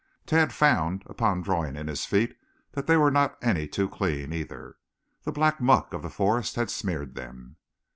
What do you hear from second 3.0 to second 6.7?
not any too clean either. The black muck of the forest